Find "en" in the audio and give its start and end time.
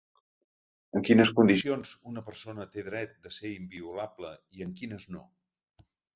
0.99-1.03, 4.69-4.75